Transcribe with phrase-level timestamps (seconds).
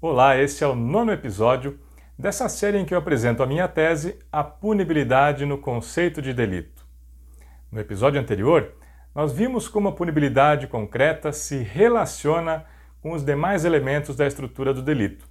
[0.00, 1.76] Olá, este é o nono episódio
[2.16, 6.86] dessa série em que eu apresento a minha tese A Punibilidade no Conceito de Delito.
[7.68, 8.74] No episódio anterior,
[9.12, 12.64] nós vimos como a punibilidade concreta se relaciona
[13.02, 15.26] com os demais elementos da estrutura do delito.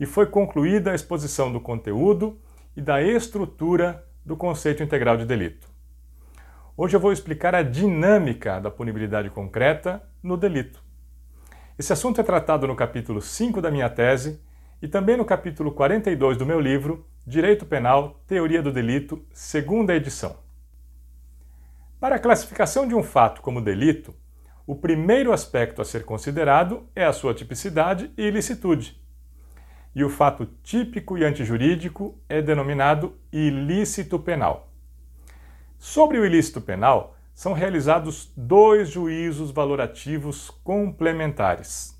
[0.00, 2.40] E foi concluída a exposição do conteúdo
[2.74, 5.68] e da estrutura do conceito integral de delito.
[6.78, 10.86] Hoje eu vou explicar a dinâmica da punibilidade concreta no delito.
[11.78, 14.40] Esse assunto é tratado no capítulo 5 da minha tese
[14.80, 20.38] e também no capítulo 42 do meu livro Direito Penal, Teoria do Delito, segunda edição.
[22.00, 24.14] Para a classificação de um fato como delito,
[24.66, 28.98] o primeiro aspecto a ser considerado é a sua tipicidade e ilicitude.
[29.94, 34.72] E o fato típico e antijurídico é denominado ilícito penal.
[35.78, 41.94] Sobre o ilícito penal, são realizados dois juízos valorativos complementares.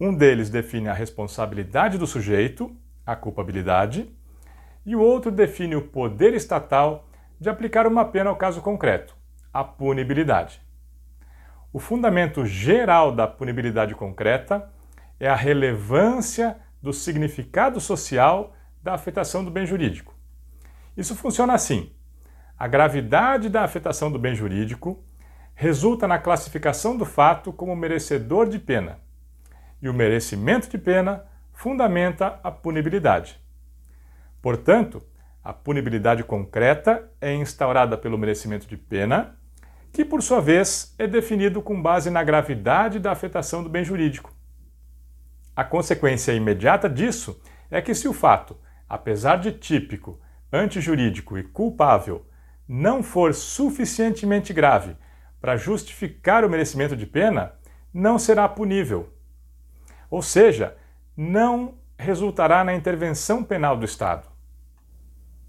[0.00, 2.70] Um deles define a responsabilidade do sujeito,
[3.04, 4.08] a culpabilidade,
[4.86, 7.08] e o outro define o poder estatal
[7.40, 9.16] de aplicar uma pena ao caso concreto,
[9.52, 10.62] a punibilidade.
[11.72, 14.70] O fundamento geral da punibilidade concreta
[15.18, 20.14] é a relevância do significado social da afetação do bem jurídico.
[20.96, 21.92] Isso funciona assim:
[22.64, 25.04] a gravidade da afetação do bem jurídico
[25.54, 29.00] resulta na classificação do fato como merecedor de pena,
[29.82, 33.38] e o merecimento de pena fundamenta a punibilidade.
[34.40, 35.02] Portanto,
[35.42, 39.36] a punibilidade concreta é instaurada pelo merecimento de pena,
[39.92, 44.32] que por sua vez é definido com base na gravidade da afetação do bem jurídico.
[45.54, 47.38] A consequência imediata disso
[47.70, 48.56] é que, se o fato,
[48.88, 50.18] apesar de típico,
[50.50, 52.24] antijurídico e culpável,
[52.68, 54.96] não for suficientemente grave
[55.40, 57.52] para justificar o merecimento de pena,
[57.92, 59.12] não será punível.
[60.10, 60.76] Ou seja,
[61.16, 64.28] não resultará na intervenção penal do Estado.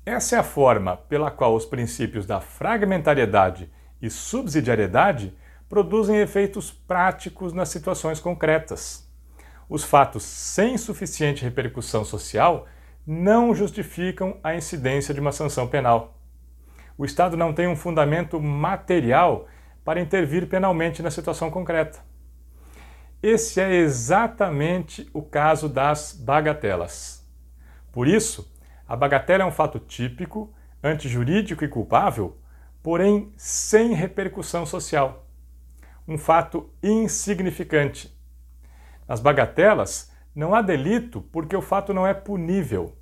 [0.06, 5.36] Essa é a forma pela qual os princípios da fragmentariedade e subsidiariedade
[5.68, 9.10] produzem efeitos práticos nas situações concretas.
[9.68, 12.68] Os fatos sem suficiente repercussão social
[13.08, 16.16] não justificam a incidência de uma sanção penal
[16.98, 19.48] o Estado não tem um fundamento material
[19.84, 22.00] para intervir penalmente na situação concreta.
[23.22, 27.26] Esse é exatamente o caso das bagatelas.
[27.92, 28.52] Por isso,
[28.88, 30.54] a bagatela é um fato típico,
[30.84, 32.38] antijurídico e culpável,
[32.84, 35.26] porém sem repercussão social.
[36.08, 38.16] Um fato insignificante.
[39.08, 42.96] Nas bagatelas, não há delito porque o fato não é punível.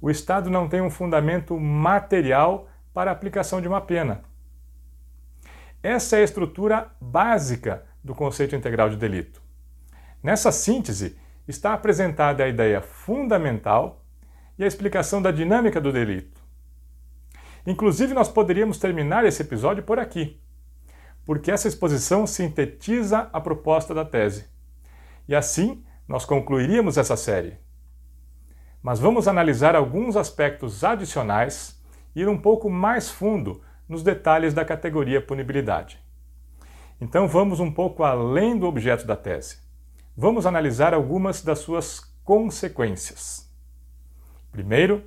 [0.00, 2.68] O Estado não tem um fundamento material
[2.98, 4.22] para a aplicação de uma pena.
[5.80, 9.40] Essa é a estrutura básica do conceito integral de delito.
[10.20, 11.16] Nessa síntese
[11.46, 14.04] está apresentada a ideia fundamental
[14.58, 16.42] e a explicação da dinâmica do delito.
[17.64, 20.42] Inclusive, nós poderíamos terminar esse episódio por aqui,
[21.24, 24.46] porque essa exposição sintetiza a proposta da tese.
[25.28, 27.58] E assim, nós concluiríamos essa série.
[28.82, 31.77] Mas vamos analisar alguns aspectos adicionais
[32.14, 35.98] ir um pouco mais fundo nos detalhes da categoria punibilidade.
[37.00, 39.58] Então vamos um pouco além do objeto da tese.
[40.16, 43.48] Vamos analisar algumas das suas consequências.
[44.50, 45.04] Primeiro,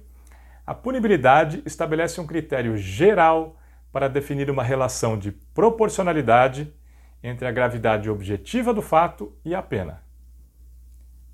[0.66, 3.58] a punibilidade estabelece um critério geral
[3.92, 6.74] para definir uma relação de proporcionalidade
[7.22, 10.02] entre a gravidade objetiva do fato e a pena.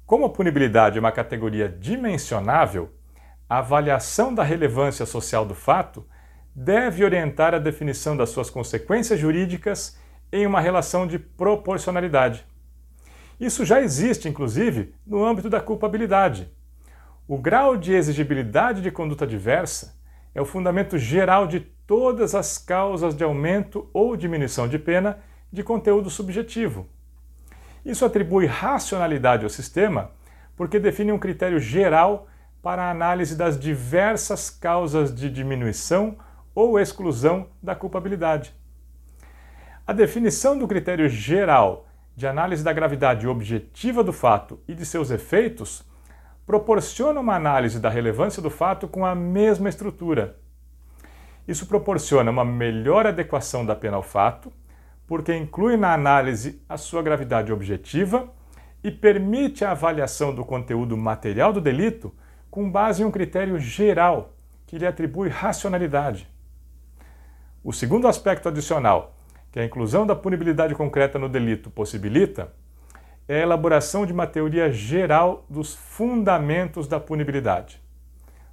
[0.06, 2.97] Como a punibilidade é uma categoria dimensionável,
[3.50, 6.06] a avaliação da relevância social do fato
[6.54, 9.98] deve orientar a definição das suas consequências jurídicas
[10.32, 12.46] em uma relação de proporcionalidade.
[13.40, 16.52] Isso já existe, inclusive, no âmbito da culpabilidade.
[17.28, 19.96] O grau de exigibilidade de conduta diversa
[20.34, 25.20] é o fundamento geral de todas as causas de aumento ou diminuição de pena
[25.52, 26.88] de conteúdo subjetivo.
[27.86, 30.12] Isso atribui racionalidade ao sistema
[30.56, 32.28] porque define um critério geral
[32.62, 36.18] para a análise das diversas causas de diminuição
[36.54, 38.54] ou exclusão da culpabilidade.
[39.86, 45.12] A definição do critério geral de análise da gravidade objetiva do fato e de seus
[45.12, 45.88] efeitos
[46.48, 50.38] proporciona uma análise da relevância do fato com a mesma estrutura.
[51.48, 54.52] Isso proporciona uma melhor adequação da pena ao fato,
[55.06, 58.30] porque inclui na análise a sua gravidade objetiva
[58.84, 62.14] e permite a avaliação do conteúdo material do delito
[62.58, 64.34] com base em um critério geral
[64.66, 66.28] que lhe atribui racionalidade.
[67.64, 69.16] O segundo aspecto adicional,
[69.52, 72.52] que a inclusão da punibilidade concreta no delito possibilita,
[73.28, 77.80] é a elaboração de uma teoria geral dos fundamentos da punibilidade,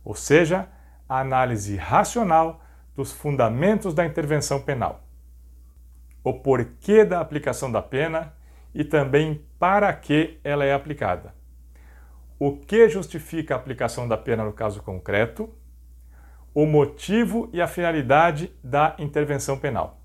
[0.04, 0.68] ou seja,
[1.08, 2.60] a análise racional
[2.94, 5.02] dos fundamentos da intervenção penal,
[6.22, 8.34] o porquê da aplicação da pena
[8.74, 11.32] e também para que ela é aplicada,
[12.38, 15.52] o que justifica a aplicação da pena no caso concreto,
[16.54, 20.00] o motivo e a finalidade da intervenção penal.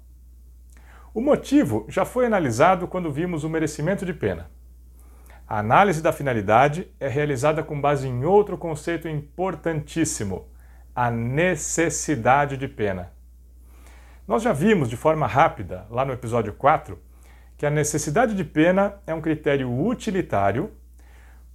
[1.14, 4.50] O motivo já foi analisado quando vimos o merecimento de pena.
[5.48, 10.48] A análise da finalidade é realizada com base em outro conceito importantíssimo,
[10.96, 13.12] a necessidade de pena.
[14.28, 17.00] Nós já vimos de forma rápida, lá no episódio 4,
[17.58, 20.72] que a necessidade de pena é um critério utilitário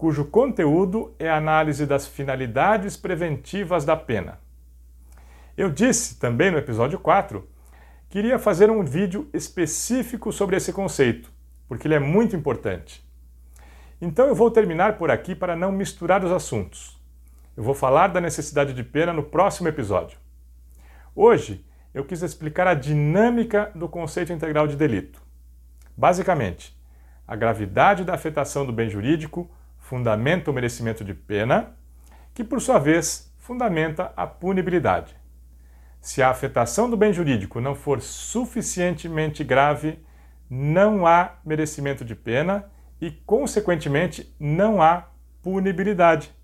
[0.05, 4.39] cujo conteúdo é a análise das finalidades preventivas da pena.
[5.57, 7.49] Eu disse também no episódio 4
[8.11, 11.33] que iria fazer um vídeo específico sobre esse conceito,
[11.67, 13.03] porque ele é muito importante.
[13.99, 17.01] Então eu vou terminar por aqui para não misturar os assuntos.
[17.57, 20.19] Eu vou falar da necessidade de pena no próximo episódio.
[21.17, 21.65] Hoje
[21.95, 25.23] eu quis explicar a dinâmica do conceito integral de delito.
[25.97, 26.79] Basicamente,
[27.27, 29.51] a gravidade da afetação do bem jurídico
[29.85, 31.77] fundamenta o merecimento de pena,
[32.33, 35.15] que por sua vez fundamenta a punibilidade.
[36.01, 39.99] Se a afetação do bem jurídico não for suficientemente grave,
[40.49, 42.65] não há merecimento de pena
[42.99, 45.09] e, consequentemente, não há
[45.43, 46.35] punibilidade.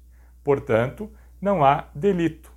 [0.45, 1.11] Portanto,
[1.41, 2.53] não há delito.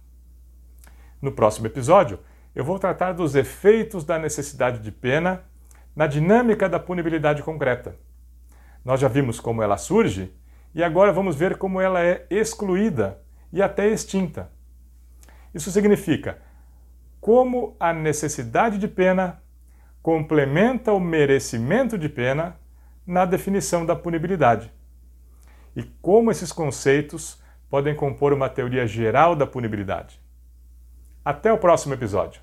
[1.21, 2.19] No próximo episódio,
[2.53, 5.45] eu vou tratar dos efeitos da necessidade de pena
[5.95, 7.95] na dinâmica da punibilidade concreta.
[8.83, 10.43] Nós já vimos como ela surge
[10.74, 13.20] e agora vamos ver como ela é excluída
[13.52, 14.50] e até extinta.
[15.54, 16.40] Isso significa
[17.22, 19.42] como a necessidade de pena
[20.02, 22.58] complementa o merecimento de pena
[23.08, 24.70] na definição da punibilidade.
[25.75, 30.20] E como esses conceitos podem compor uma teoria geral da punibilidade.
[31.24, 32.42] Até o próximo episódio.